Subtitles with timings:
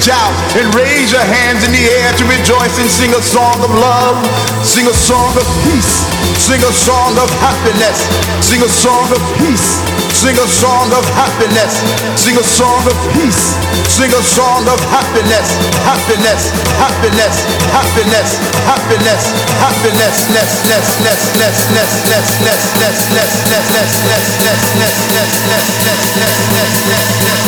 [0.00, 3.60] reach out and raise your hands in the air to rejoice and sing a song
[3.60, 4.16] of love.
[4.64, 6.08] Sing a song of peace.
[6.40, 8.08] Sing a song of happiness.
[8.40, 9.76] Sing a song of peace.
[10.16, 11.84] Sing a song of happiness.
[12.16, 13.60] Sing a song of peace.
[13.92, 15.52] Sing a song of happiness.
[15.84, 16.48] Happiness.
[16.80, 17.44] Happiness.
[17.68, 18.40] Happiness.
[18.64, 19.22] Happiness.
[19.60, 20.16] Happiness.
[20.32, 20.52] Ness.
[20.64, 20.88] Ness.
[21.04, 21.20] Ness.
[21.36, 21.60] Ness.
[21.76, 21.92] Ness.
[22.08, 22.32] Ness.
[22.40, 22.64] Ness.
[22.80, 23.00] Ness.
[23.12, 23.36] Ness.
[23.52, 23.92] Ness.
[24.00, 24.24] Ness.
[24.40, 25.04] Ness.
[25.12, 25.36] Ness.
[25.44, 25.68] Ness.
[25.68, 26.16] Ness.
[26.16, 26.88] Ness.
[26.88, 27.00] Ness.
[27.00, 27.39] come a dime a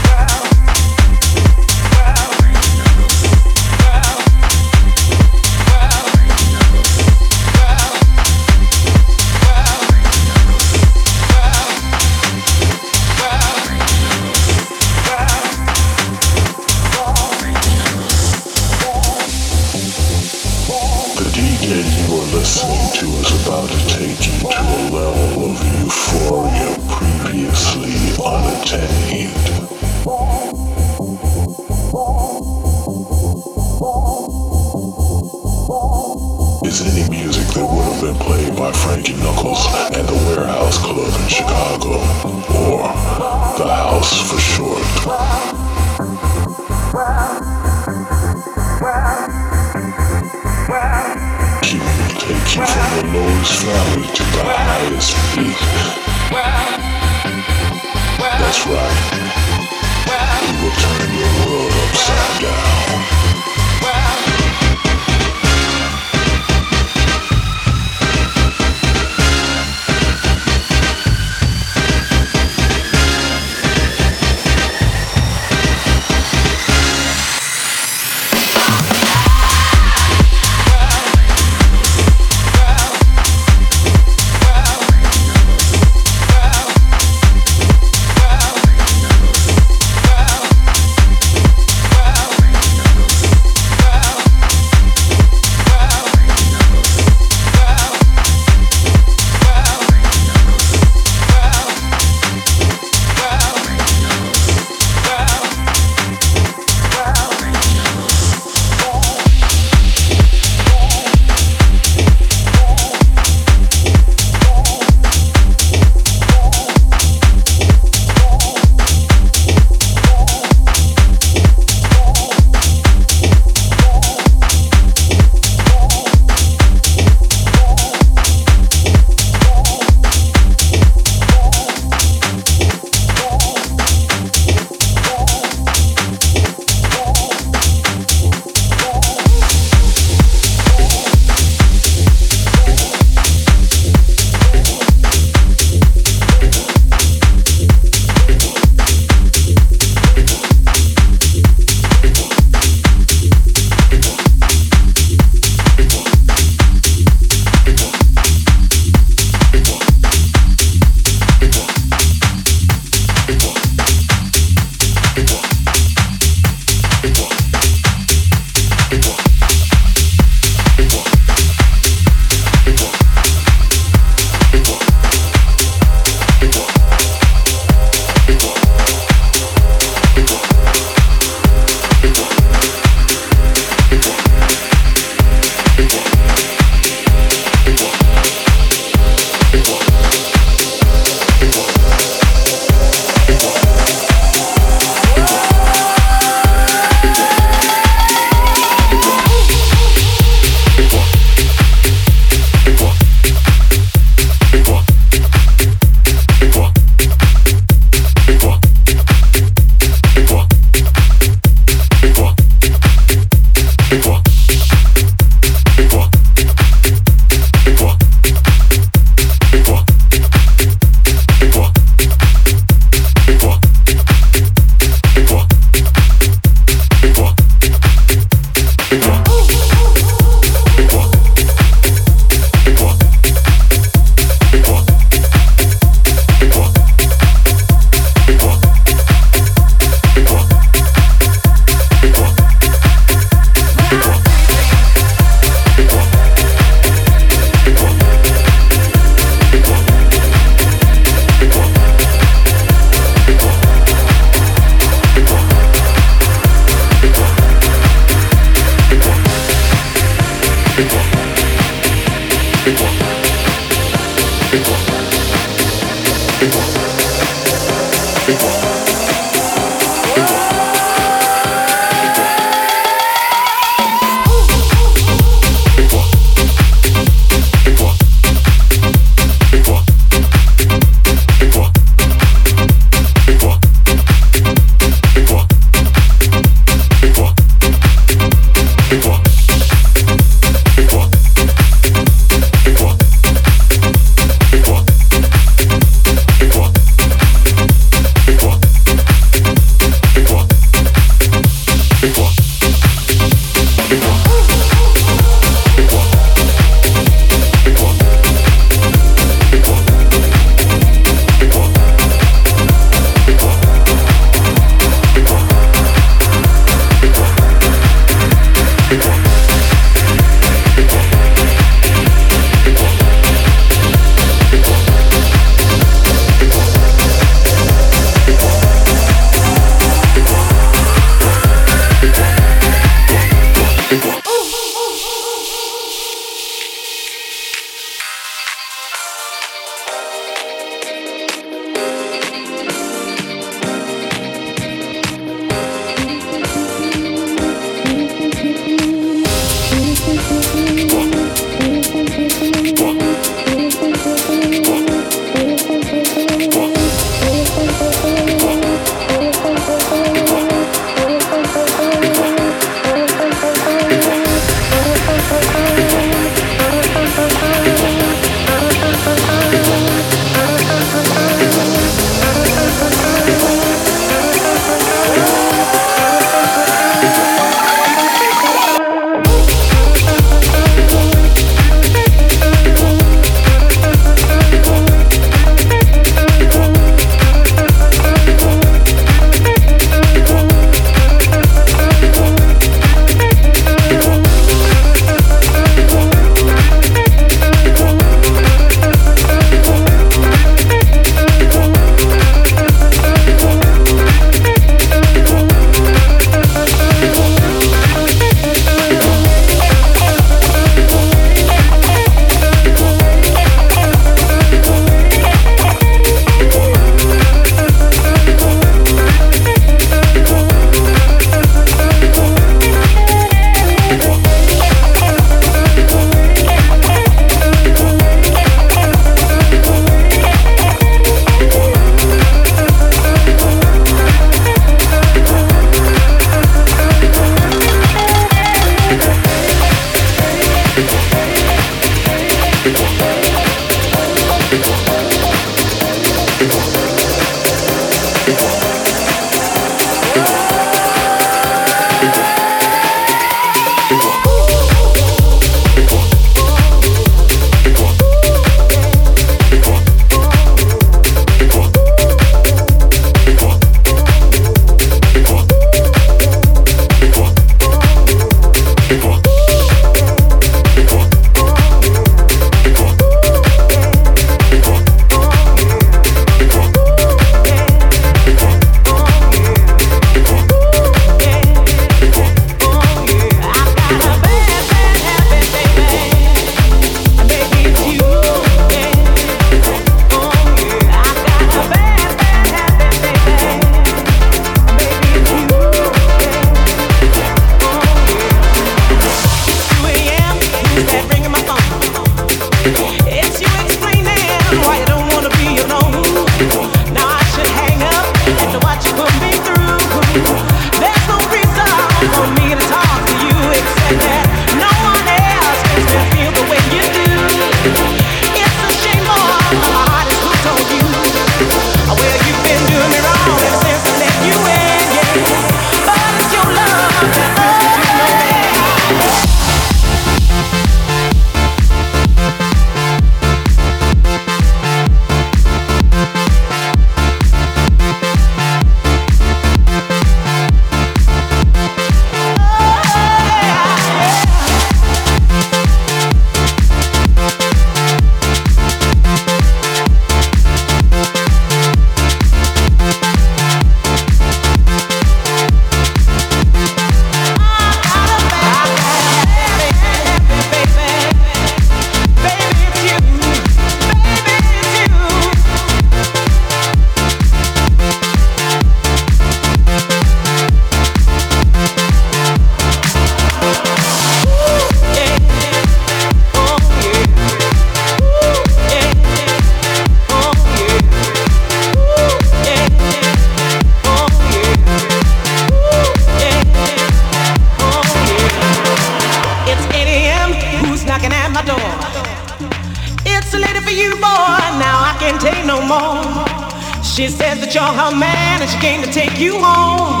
[596.96, 600.00] She says that you're her man and she came to take you home.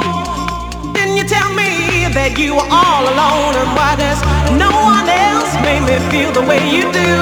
[0.96, 4.16] Didn't you tell me that you were all alone and why does
[4.56, 7.12] no one else make me feel the way you do?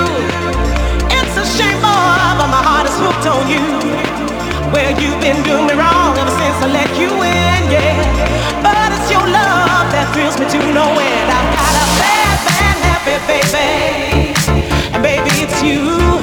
[1.11, 3.67] It's a shame, boy, but my heart is hooked on you.
[4.71, 7.99] Well, you've been doing me wrong ever since I let you in, yeah.
[8.63, 11.27] But it's your love that thrills me to no end.
[11.35, 14.39] I've got a bad, bad, happy baby,
[14.95, 16.14] and baby, it's you,